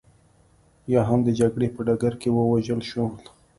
یا 0.93 1.01
هم 1.09 1.19
د 1.27 1.29
جګړې 1.39 1.67
په 1.75 1.81
ډګر 1.87 2.13
کې 2.21 2.29
ووژل 2.31 2.81
شول 2.89 3.13